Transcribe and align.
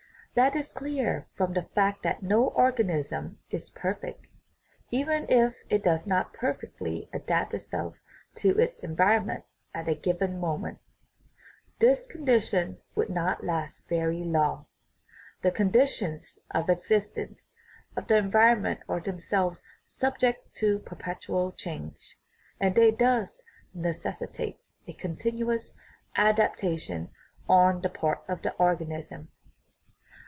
That 0.33 0.55
is 0.55 0.71
clear 0.71 1.27
from 1.35 1.51
the 1.51 1.63
fact 1.63 2.03
that 2.03 2.23
no 2.23 2.45
organism 2.47 3.39
is 3.49 3.69
perfect; 3.71 4.27
even 4.89 5.29
if 5.29 5.55
it 5.69 5.83
does 5.83 6.07
perfectly 6.31 7.09
adapt 7.11 7.53
itself 7.53 7.95
to 8.35 8.57
its 8.57 8.79
environment 8.81 9.43
at 9.73 9.89
a 9.89 9.93
given 9.93 10.39
moment, 10.39 10.77
this 11.79 12.07
condition 12.07 12.77
would 12.95 13.09
not 13.09 13.43
last 13.43 13.81
very 13.89 14.23
long; 14.23 14.67
the 15.41 15.51
conditions 15.51 16.39
of 16.49 16.69
existence 16.69 17.51
of 17.97 18.07
the 18.07 18.15
environment 18.15 18.79
are 18.87 19.01
themselves 19.01 19.61
subject 19.83 20.53
to 20.55 20.79
perpetual 20.79 21.51
change 21.51 22.17
and 22.57 22.73
they 22.75 22.89
thus 22.91 23.41
necessitate 23.73 24.61
a 24.87 24.93
continuous 24.93 25.75
adaptation 26.15 27.09
on 27.49 27.81
the 27.81 27.89
part 27.89 28.23
of 28.29 28.43
the 28.43 28.53
organism. 28.53 29.27